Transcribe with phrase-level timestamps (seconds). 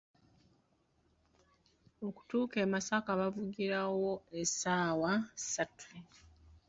[2.07, 5.89] Okutuuka e Masaka bavugirawo essaawa ssatu.